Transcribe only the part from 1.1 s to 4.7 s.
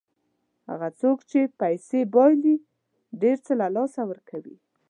چې پیسې بایلي ډېر څه له لاسه ورکوي.